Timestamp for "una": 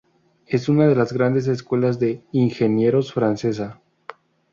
0.67-0.87